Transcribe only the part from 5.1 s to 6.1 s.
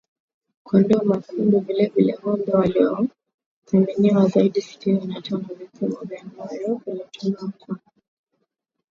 tano Vipimo